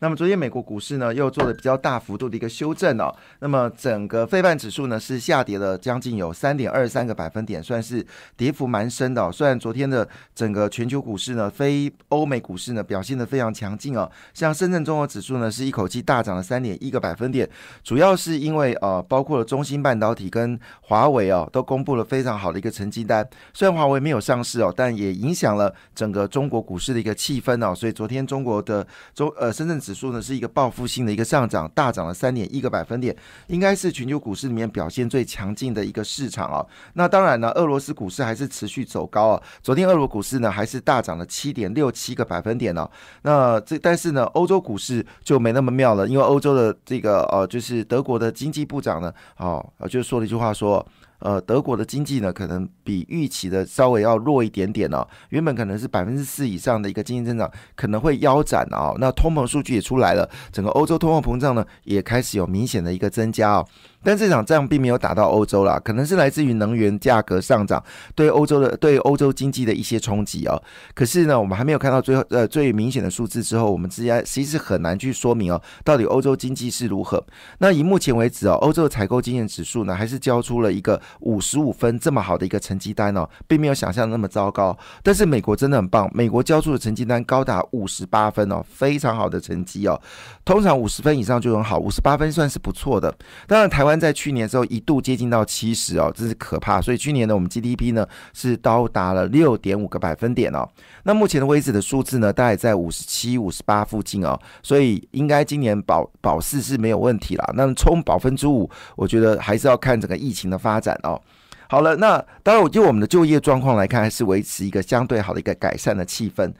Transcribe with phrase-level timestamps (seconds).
[0.00, 8.06] 那么昨天美国股市呢又做了比较大幅度的一个修正哦，那么整个费半指数呢是下跌了将近有三点二三个百分点，算是
[8.36, 9.32] 跌幅蛮深的。
[9.32, 17.48] 虽然昨天的整个全球股市呢，非欧美股市呢表现的非常强劲哦，像深圳综合指数呢是一口气大涨了三点一个百分点，
[17.82, 29.76] 主要是因为呃包括了中芯半导体跟华为哦都公布了非常好的一个成绩单，虽然华为没有上市哦，但也影响了整个中国股市的一个气氛哦，所以昨天中国的中呃深圳。
[29.88, 33.16] 指数呢是一个报复性的一个上涨，大涨了三点一个百分点，
[33.46, 36.60] 应该是全球股市里面表现最强劲的一个市场哦。
[36.92, 39.42] 那当然呢，俄罗斯股市还是持续走高啊。
[39.62, 42.86] 昨天俄罗股市呢还是大涨了七点六七个百分点哦。
[43.22, 50.86] 那这但是呢，欧洲股市就没那么妙了，因为欧洲的这个呃，就是德国的经济部长呢，哦，就说了一句话说。
[51.20, 55.06] 呃，德国的经济呢，可能比预期的稍微要弱一点点哦。
[55.30, 58.94] 原本可能是百分之四以上的一个经济增长，可能会腰斩哦。
[59.00, 63.66] 那通膨数据也出来了，整个欧洲通货膨胀呢，也开始有明显的一个增加哦。
[64.02, 67.82] 但这场仗并没有打到欧洲啦，可能是来自于能源价格上涨
[68.14, 70.62] 对欧洲的对欧洲经济的一些冲击哦。
[70.94, 77.22] 可是呢，我们还没有看到最后呃最明显的数字之后，我们之间其实很难去说明哦，到底欧洲经济是如何。
[77.58, 84.78] 那以目前为止哦，欧洲的采购经验指数呢，还是交出了一个五十五分这么好的一个成绩单哦，并没有想象那么糟糕。
[85.02, 90.00] 但是美国真的很棒，美国交出的成绩单高达五十八分哦，非常好的成绩哦。
[90.44, 93.12] 通常五十分以上就很好，五十八分算是不错的。
[93.48, 93.87] 当然台湾。
[93.88, 96.80] 湾在去年的时候一度接近到七十哦，真是可怕。
[96.80, 100.68] 所以去年呢，我们 GDP 呢是到达了六点五个百分点哦。
[101.02, 104.38] 那目前的位置的数字呢，大概在五十七、五十八附近哦。
[104.62, 107.52] 所以应该今年保保四是没有问题啦。
[107.54, 111.20] 那么冲百分之五，我觉得还是要看整个疫情的发展哦。
[111.70, 116.50] 好了，那当然，就我们的就业状况来看，还是维持一个相对好的一个改善的气氛。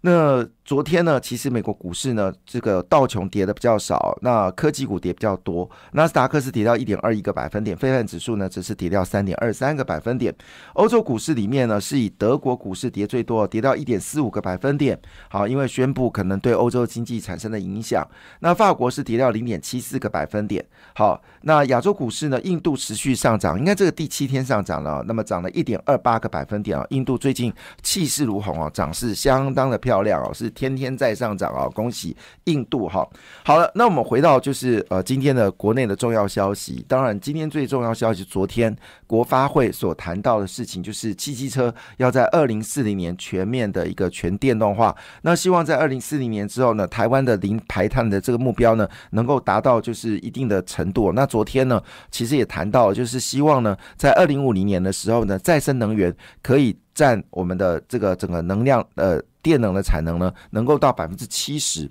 [0.00, 5.70] 那昨天呢，其实美国股市呢，这个道琼跌的比较少，那科技股跌比较多。
[5.92, 10.34] 纳斯达克是跌掉一点二一个百分点，非半指数呢只是跌掉三点二三个百分点。
[10.72, 15.00] 欧洲股市里面呢，是以德国股市跌最多，跌到一点四五个百分点。
[15.28, 18.04] 好，因为宣布可能对欧洲经济产生的影响。
[18.40, 20.66] 那法国是跌掉零点七四个百分点。
[20.96, 26.84] 好，那亚洲股市呢，印度持续上涨，应该这个第七天上涨了，那么涨了一点二八个百分点啊。
[26.90, 27.54] 印度最近
[27.84, 30.52] 气势如虹啊，涨势相当的漂亮哦，是。
[30.56, 31.68] 天天在上涨啊！
[31.74, 33.06] 恭喜印度哈。
[33.44, 36.82] 好了，那我们回到就是呃今天的国内的重要消息。
[36.88, 38.74] 当然，今天最重要消息，昨天
[39.06, 44.96] 国发会所谈到的事情，就是汽机车要在二零四零年全面的一个全电动化。
[45.20, 51.12] 那希望在二零四零年之后呢，台湾的零排碳的这个目标呢，能够达到就是一定的程度。
[51.12, 59.22] 那昨天呢，其实也谈到了，就是希望呢，在二零五零年的时候呢，再生能源可以占我们的这个整个能量呃。
[59.46, 61.88] 电能的产能呢，能够到百分之七十，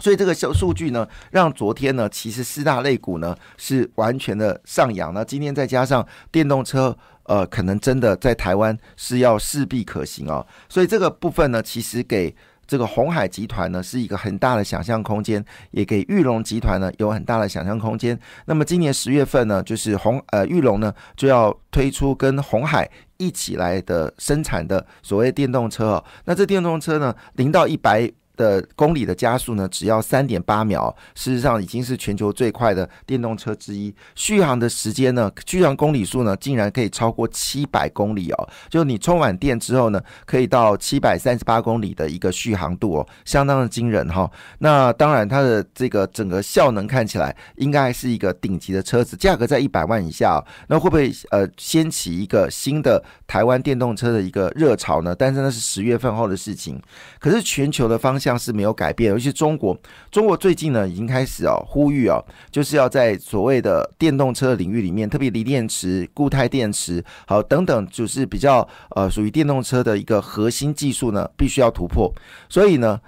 [0.00, 5.14] 所以这个数数据呢，让昨天呢，其实四大类股呢是完全的上扬。
[5.14, 10.44] 那今天再加上电动车，呃，可能真的在台湾是要势必可行哦。
[10.68, 12.34] 所以这个部分呢，其实给
[12.66, 18.18] 这个红海集团呢是一个很大的想象空间，也给玉龙集团呢有很大的想象空间。
[18.46, 22.90] 那么今年十月份呢，就是红呃玉龙呢就要推出跟红海。
[23.24, 28.12] 一起来的生产的所谓电动车哦，那这电动车呢，零到一百。
[28.36, 33.94] 的公里的加速呢，只要三点八秒，事实上已经是全球最快的电动车之一。
[34.14, 38.48] 续航的时间呢，续航公里数呢，竟然可以超过七百公里哦！
[38.68, 44.28] 就你充满电之后呢，可以到七百三十八公里的一个续航度哦，相当的惊人哈。
[44.58, 55.14] 那当然，它的这个整个效能看起来应该是一个顶级的车子，价格在一百万以下，那会不会呃掀起一个新的台湾电动车的一个热潮呢？
[55.14, 56.82] 但是那是十月份后的事情。
[57.20, 58.23] 可是全球的方向。
[58.24, 59.78] 像是没有改变，尤其中国，
[60.10, 68.66] 中国最近呢已经开始哦呼吁哦，就是要在所谓的电动车领域里面，特别锂电池、固态电池，好等等，就是比较
[68.96, 72.10] 呃属于电动车的一个核心技术呢，必须要突破。
[72.48, 72.98] 所以呢，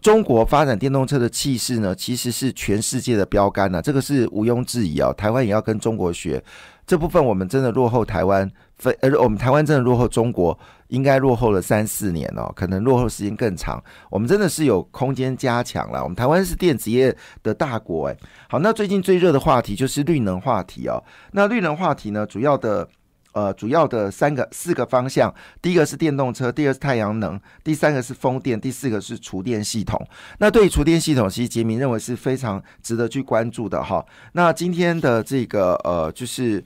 [0.00, 5.12] 中国发展电动车的气势呢，其实是全世界的标杆呢，这个是毋庸置疑啊。
[5.12, 6.42] 台湾也要跟中国学
[6.86, 8.50] 这部分，我们真的落后台湾。
[8.82, 10.58] 非而我们台湾真的落后中国，
[10.88, 13.80] 应该落后了三四年哦，可能落后时间更长。
[14.10, 16.02] 我们真的是有空间加强了。
[16.02, 18.16] 我们台湾是电子业的大国，哎，
[18.48, 21.00] 好，那最近最热的话题就是绿能话题哦。
[21.30, 22.88] 那绿能话题呢，主要的
[23.34, 25.32] 呃主要的三个四个方向，
[25.62, 30.04] 第一个是电动车，第二是太阳能，第三个是风电，第四个是厨电系统。
[30.38, 34.04] 那对于厨电系统，其实杰明认为是非常值得去关注的哈。
[34.32, 36.62] 那今天的这个呃，就是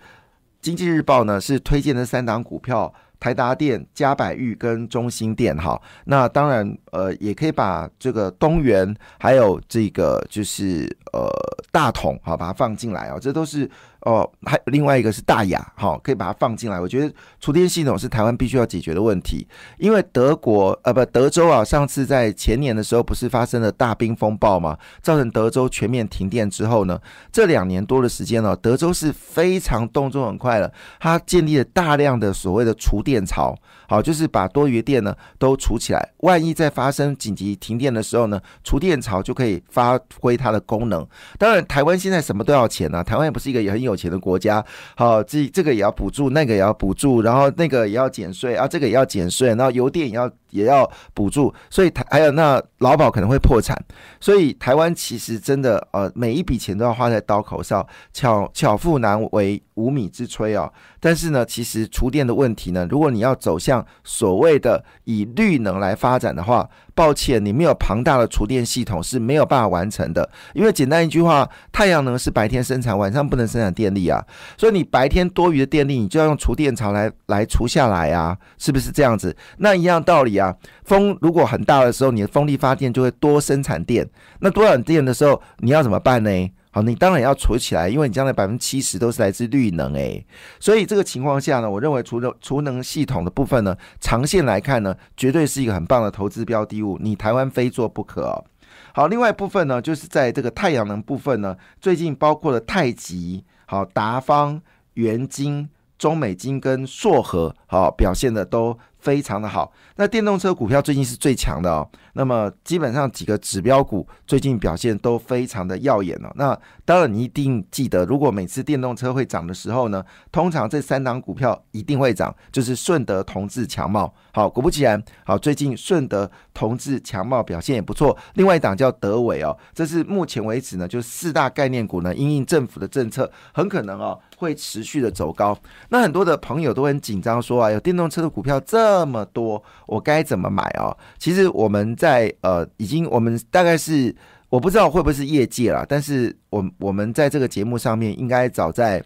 [0.66, 2.92] 经济日报呢是推荐的三档股票。
[3.20, 11.26] 台达电、嘉百玉跟中兴电，哈，那当然，呃，也可以把这个东元还有这个就是呃
[11.70, 13.70] 大同，好，把它放进来啊，这都是。
[14.06, 16.80] 哦，还另外一个是大雅，好，可以把它放进来。
[16.80, 19.44] 我觉得厨电系统是台湾必须要解决的问题，
[19.78, 24.78] 因为德国呃不德州啊，上次在前年的时候不是发生了大冰风暴吗？
[25.02, 26.96] 造成德州全面停电之后呢，
[27.32, 41.04] 这两年多的时间呢，德州是非常动作很快了，它建立了大量的所谓的储电槽，好，就是把多余电呢都储起来，万一在发生紧急停电的时候呢，储电槽就可以发挥它的功能。
[41.38, 43.96] 当然，台湾现在什么都要钱呢，台湾也不是一个也很有。
[43.96, 44.62] 钱的国家，
[44.94, 53.76] 好，这这个也要补助，那个也要补助，然后那个也要减税啊，这个也要减税，然后油电也要也要补助，所以台还有那劳保可能会破产，
[54.20, 60.72] 所以台湾其实真的呃每一笔钱都要花在刀口上，巧巧妇难为无米之炊哦。
[60.98, 70.28] 但是呢，其实厨电的问题呢，如果你要走向所谓的以绿能来发展的话，抱歉，你没有庞大的厨电系统是没有办法完成的。
[70.54, 74.24] 因为简单一句话，太阳能是白天生产，晚上不能生产电力啊。
[74.56, 79.36] 所以你白天多余的电力，你就要用厨电槽来来除下来啊，是不是这样子？
[79.58, 80.45] 那一样道理啊。
[80.84, 84.08] 风如果很大的时候，你的风力发电就会多生产电。
[84.40, 86.30] 那多产电的时候，你要怎么办呢？
[86.72, 90.26] 好，你当然要储起来，因为你将来百分之七十都是来自绿能诶，
[90.60, 98.44] 所以这个情况下呢，我认为除了储能系统的部分呢，长线来看呢，绝对是一个很棒的投资标的物，你台湾非做不可。
[98.92, 104.60] 好，另外一部分呢，就是在这个太阳能部分呢，最近包括了太极、好达方、
[104.94, 108.78] 元晶、中美金跟硕和，好表现的都。
[109.06, 111.88] 非常的好，那电动车股票最近是最强的哦。
[112.14, 116.32] 那么基本上几个指标股最近表现都非常的耀眼哦。
[116.34, 124.12] 那当然你一定记得，如果每次电动车会涨的时候呢，通常这三档股票一定会涨，就是顺德、同志、强茂。
[124.32, 128.16] 好，果不其然，好，最近顺德、同志、强茂表现也不错。
[128.34, 135.56] 另外一档叫德伟哦，这是目前为止呢，就四大概念股呢，因应政府的政策，很可能哦会持续的走高。
[135.90, 138.95] 那很多的朋友都很紧张，说啊，有电动车的股票这。
[138.98, 140.96] 这么多，我该怎么买啊？
[141.18, 144.14] 其实我们在呃，已经我们大概是
[144.48, 149.02] 我不知道会不会是业界了，但是我我们在这个节目上面，应该早在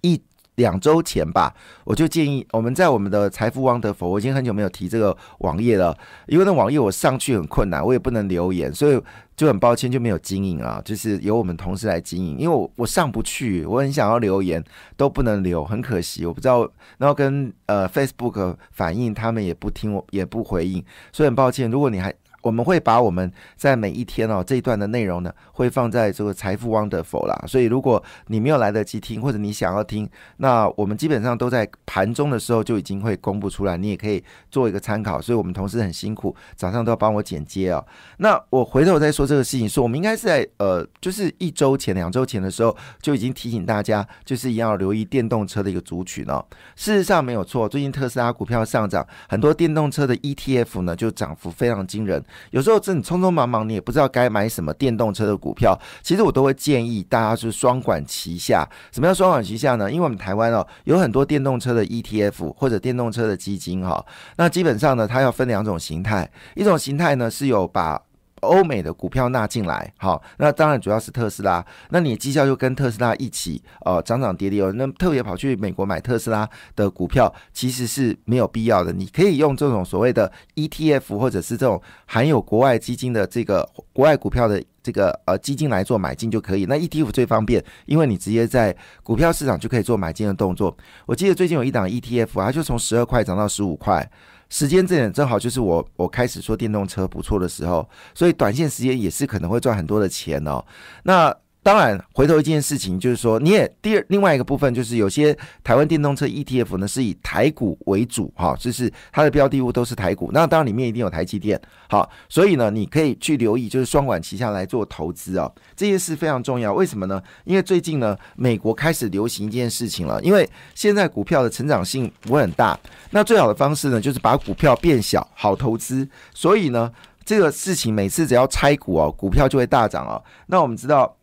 [0.00, 0.20] 一。
[0.56, 1.54] 两周前吧，
[1.84, 9.00] 我就建议我们在我们的财富汪德佛，我已经很久没有提这个网页了，因为那网页我上去很困难，我也不能留言，所以
[9.36, 14.62] 就很抱歉就没有经营啊，就是由我们同事来经营，因为我我上不去，我很想要留言
[14.96, 16.68] 都不能留，很可惜，我不知道，
[16.98, 22.12] 然后跟呃 Facebook 反映，他们也不听我也不回应，所以很抱歉，如果你还。
[22.42, 27.44] 我们会把我们在每一天哦这一段的内容呢，会放在这个财富 Wonderful 啦。
[27.46, 35.20] 所以如果你没有来得及听，或者你想要听，那我们基本上都在盘中的时候就已经会公布出来，你也可以做一个参考。
[35.20, 37.84] 所以我们同事很辛苦，早上都要帮我剪接哦。
[38.18, 46.44] 那我回头再说这个事情，说我们应该是在呃，就是一周前、两周前的时候就已经提醒大家，就是一样要留意电动车的一个族群哦。
[46.74, 52.22] 事实上没有错，最近特斯拉股票上涨，很多电动车的 ETF 呢就涨幅非常惊人。
[52.50, 55.78] 有时候真的匆匆忙忙，你也不知道该买什么电动车的股票。
[56.02, 58.68] 其实我都会建议大家是双管齐下。
[58.92, 59.90] 什么叫双管齐下呢？
[59.90, 64.04] 因为我们台湾哦有很多电动车的 ETF 或者电动车的基金哈。
[64.36, 66.30] 那基本上呢，它要分两种形态。
[66.54, 68.00] 一种形态呢是有把
[68.46, 71.64] 欧美的股票纳进来，好，那当然主要是特斯拉。
[71.90, 74.72] 那你的绩效就跟特斯拉一起哦涨涨跌跌哦。
[74.72, 78.92] 那特别跑去美国买特斯拉的股票，其实是没有必要的。
[78.92, 86.66] 你可以用这种所谓的 ETF 或者是这种含有国外基金的这个国外股票的这个呃基金来做买进就可以。
[86.66, 90.76] 那 ETF 最方便，因为你直接在股票市场就可以做买进的动作。
[91.06, 94.08] 我记得最近有一档 ETF，它就从十二块涨到十五块。
[94.48, 100.64] 时间这点正好就是我我开始说电动车不错的时候，所以短线时间也是可能会赚很多的钱哦。
[101.02, 101.36] 那。
[101.66, 110.30] 当然，回头一件事情就是说，你也第二另外一个部分就是有些台湾电动车 ETF 呢是以台股为主哈，就是它的标的物都是台股。
[110.32, 116.72] 那当然里面一定有台积电，好，所以呢你可以去留意，就是双管齐下来做投资啊，这件事非常重要。
[116.72, 117.20] 为什么呢？
[117.42, 122.78] 因为最近呢美国开始流行一件事情了，因为现在股票的成长性不会很大，
[123.10, 126.08] 那最好的方式呢就是把股票变小，好投资。
[126.32, 126.92] 所以呢
[127.24, 130.22] 这个事情每次只要拆股哦，股票就会大涨哦。
[130.46, 131.15] 那我们知道。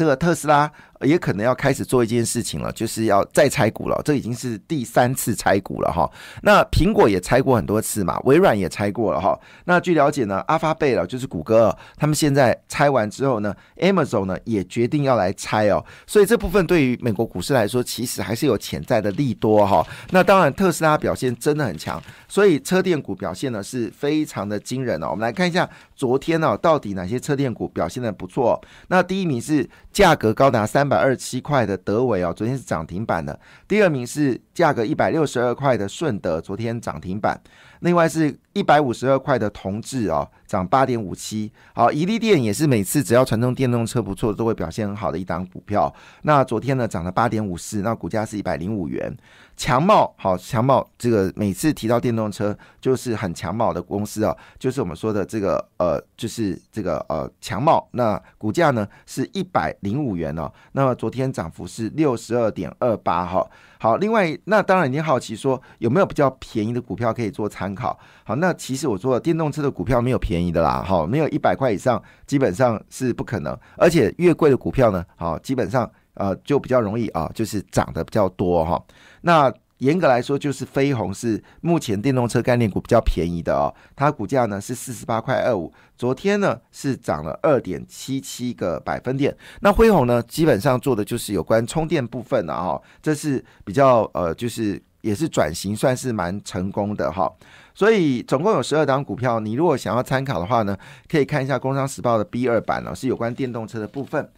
[0.00, 3.98] 这个特斯拉，也可能要开始做一件事情了，就是要再拆股了。
[4.04, 6.10] 这已经是第三次拆股了哈。
[6.42, 9.38] 那苹果也拆过很多次嘛，微软也拆过了哈。
[9.64, 15.82] 那据了解呢，阿发贝了就是谷歌，他们现在拆完之后呢，Amazon 呢也决定要来拆哦。
[16.06, 19.82] 所以这部分对于美国股市来说，其实还是有潜在的利多哈。
[20.10, 25.08] 那当然，特斯拉表现真的很强，所以车电股表现呢是非常的惊人哦。
[25.10, 25.66] 我们来看一下
[25.96, 28.60] 昨天呢，到底哪些车电股表现的不错？
[28.88, 30.89] 那第一名是价格高达三。
[30.90, 33.38] 百二十七块的德伟哦，昨天是涨停板的。
[33.66, 37.40] 第二名是价格一百六十二块的顺德，昨天涨停板。
[37.80, 41.50] 另外是一百五十二块的同志哦，涨八点五七。
[41.72, 45.92] 好，宜利电也是每次只要传统电动车不错，都会表现很好的一档股票。
[46.22, 49.16] 那昨天呢涨了八点五四，那股价是一百零五元。
[49.56, 57.86] 强茂好，强茂这个每次提到电动车就是很强茂的公司啊，就是我们说的这个呃，就是这个呃强茂。
[57.92, 63.46] 那股价呢是一百零五元哦，那么昨天涨幅是六十二点二八哈。
[63.80, 67.98] 好，另外那当然你好奇说有没有比较便宜的股票可以做参考？
[68.22, 75.90] 好，那其实我说电动车的股票没有便宜的啦，哈，没有一百块以上基本上是不可能，而且越贵的股票呢，好，基本上。
[76.14, 78.82] 呃，就比较容易啊，就是涨得比较多哈。
[79.22, 83.68] 那严格来说，就是飞鸿是目前电动车概念股比较便宜的哦。
[83.94, 89.34] 它股价呢是四十八块二五，昨天呢是涨了二点七七个百分点。
[89.60, 97.30] 那辉鸿呢，基本上做的就是有关充电部分的哈，这是比较呃，就是也是转型算是蛮成功的哈。
[97.74, 100.76] 所以总共有十二档股票，你如果想要参考的话呢，
[101.08, 104.30] 可以看一下《工商时报》的 B 二版哦，是有关电动车的部分。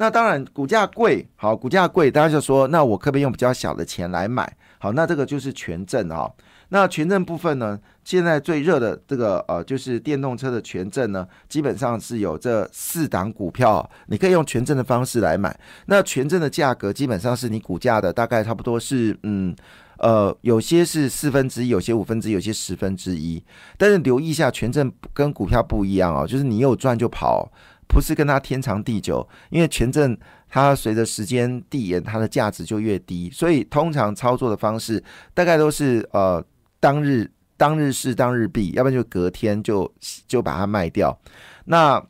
[0.00, 4.56] 那当然，股价贵，好，股价贵，大家就说，那我可不可以用比较小的钱来买？
[4.78, 6.30] 好，那这个就是权证啊。
[6.68, 15.58] 那权证部分呢，现在最热的这个呃，就是电动车的权证呢，基本上是有这四档股票，你可以用权证的方式来买。
[15.86, 19.52] 那权证的价格基本上是你股价的大概差不多是，嗯，
[19.98, 23.42] 呃，有些是四分之一，有些五分之一，有些十分之一。
[23.76, 27.50] 但是留意一下，权证跟股票不一样哦，就是你有赚就跑。
[27.88, 30.16] 不是跟它天长地久，因为权证
[30.48, 35.02] 它随着时间递延，它的价值就越低，所以通常操作的方式
[35.32, 36.44] 大概都是呃
[36.78, 39.90] 当日当日是当日币，要不然就隔天就
[40.26, 41.18] 就把它卖掉。
[41.64, 42.00] 那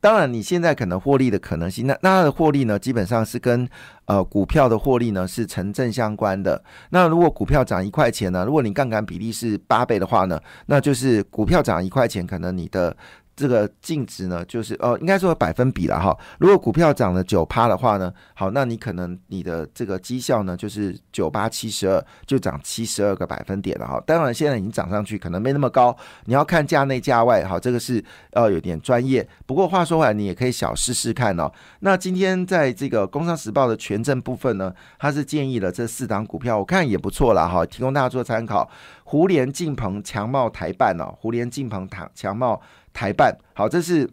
[0.00, 3.68] 当然你现在可能获利的可能性，那那它的获利呢，基本上是跟
[4.06, 6.62] 呃股票的获利呢是成正相关的。
[6.90, 12.96] 那如果股票涨一块钱呢，如果你杠杆比例是八倍的话呢，那就是股票涨一块钱，可能你的。
[13.36, 16.16] 这个净值呢，就是呃，应该说百分比了哈。
[16.38, 24.02] 如果股票涨了九趴的话呢，好，那你可能你的这个绩效呢，就是九八七十二，就涨七十二个百分点了哈。
[24.06, 25.96] 当然现在已经涨上去，可能没那么高，
[26.26, 29.26] 你要看价内价外哈，这个是要有点专业。
[29.46, 31.50] 不过话说回来，你也可以小试试看哦。
[31.80, 38.68] 那今天在这个《工商时报》的权证部分呢，它是建议了这四档股票，我看也不错了哈，提供大家做参考。
[39.04, 42.60] 胡联、晋鹏、强茂、台办哦，胡联、晋鹏、强强茂。
[43.00, 44.06] 台办好，这是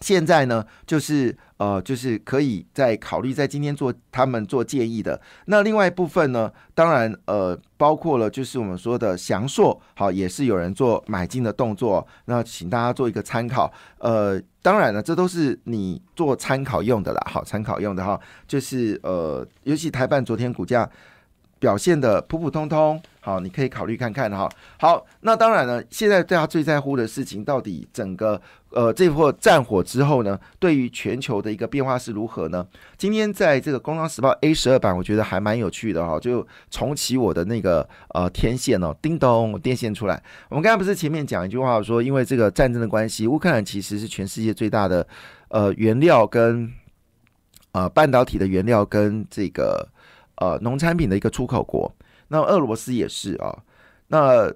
[0.00, 5.20] 现在呢，就是呃，就是可以在考虑在今天做他们做建议的。
[5.46, 12.06] 那另外一部分呢，当然呃，包括了就是我们说的祥硕，好，也是有人做买进的动作。
[12.26, 13.72] 那请大家做一个参考。
[13.98, 18.20] 呃，当然了，这都是你做参考用的啦，好，参考用的哈。
[18.46, 20.88] 就是呃，尤其台办昨天股价
[21.58, 23.02] 表现的普普通通。
[23.24, 24.46] 好，你可以考虑看看哈。
[24.78, 28.38] 好，那当然了，现在大家最在乎的事情，到底整个
[28.68, 32.66] 呃这波战火之后呢，对于全球的一个变化是如何呢？
[32.98, 40.22] 今天在这个《工商时报》A 十二版，我觉得还蛮有趣的哈，就重启我的那个呃天线哦，叮咚电线出来。
[40.50, 45.06] 我们刚才不是前面讲一句话说，因为这个战争的关系，乌克兰其实是全世界最大的
[45.48, 46.70] 呃原料跟
[47.72, 49.88] 呃半导体的原料跟这个
[50.36, 51.90] 呃农产品的一个出口国。
[52.34, 53.62] 那俄罗斯也是啊，
[54.08, 54.52] 那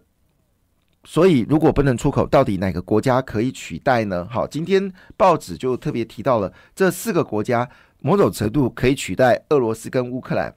[1.04, 4.26] 所以如果不能出口，到底哪个国家可以取代呢？
[4.28, 7.70] 好，今天报纸就特别提到了这四个国家，
[8.00, 10.52] 某种程度可以取代俄罗斯跟乌克兰。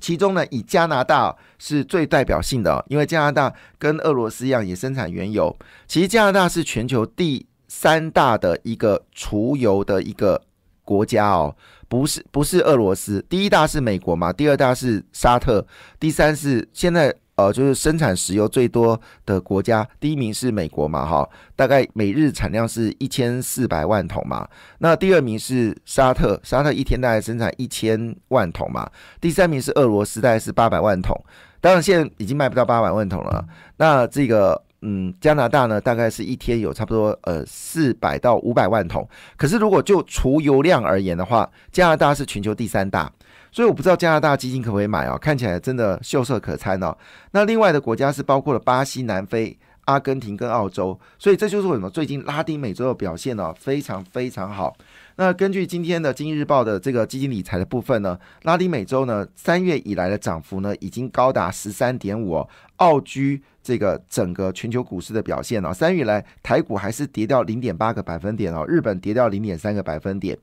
[0.00, 5.56] 其中呢，以加拿大是最代表性的，因为加拿大跟俄罗斯一样也生产原油。
[5.86, 10.42] 其实加拿大是全球第三大的一个储油的一个
[10.82, 11.54] 国家哦。
[11.94, 15.64] 不是不是俄罗斯，第一大是美国嘛，第二大是沙特，
[16.00, 24.44] 第三是现在呃就是生产石油最多的国家，第一名是美国嘛，哈，大概每日产量是一千四百万桶嘛，
[24.78, 31.16] 那第二名是沙特，沙特一天大概生产一千万桶嘛，第三名是俄罗斯，大概是八百万桶，
[31.60, 33.46] 当然现在已经卖不到八百万桶了，
[33.76, 34.60] 那这个。
[34.86, 39.08] 嗯，加拿大呢大概是一天有差不多呃四百到五百万桶。
[39.36, 43.10] 可是如果就除油量而言的话，加拿大是全球第三大。
[43.50, 46.96] 所以我不知道加拿大基金可不可以买哦，看起来真的秀色可餐哦。
[47.30, 54.76] 那另外的国家是包括了巴西、南非、阿根廷跟澳洲，所以这就是为什么最近拉丁美洲的表现呢非常非常好。
[55.16, 62.48] 那根据今天的《经济日报》的这个基金理财的部分呢，拉丁美洲呢三月以来的涨幅呢已经高达十三点五哦，
[62.78, 65.72] 傲居这个整个全球股市的表现哦。
[65.72, 70.38] 三月以来台股还是跌掉零点八个百分点哦，日本跌掉零点三个百分点。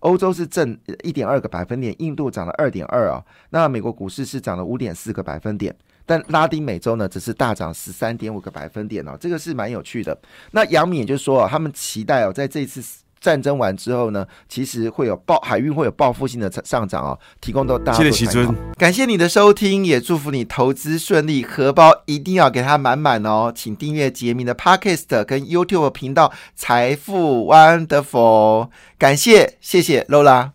[0.00, 5.72] 欧洲是正一点二个百分点，印度涨了二点二啊，那美国股市是涨了五点四个百分点，
[6.04, 10.18] 但拉丁美洲呢只是大涨十三点五个百分点哦，这个是蛮有趣的。
[10.50, 12.82] 那杨敏也就说啊，他们期待哦，在这次。
[13.22, 17.98] 战争完之后呢，其实会有报海运会有报复性的上涨哦，提供到大家。
[17.98, 23.52] 谢谢齐尊，感谢你的收听，也祝福你投资顺利，荷包一定要给它满满哦。
[23.54, 30.52] 请订阅杰明的 Podcast 跟 YouTube 频道财富 Wonderful，感谢谢谢 Lola。